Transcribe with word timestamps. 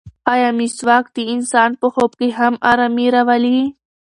ایا 0.33 0.49
مسواک 0.59 1.05
د 1.15 1.17
انسان 1.33 1.71
په 1.81 1.87
خوب 1.93 2.11
کې 2.19 2.29
هم 2.37 2.53
ارامي 2.71 3.07
راولي؟ 3.15 3.59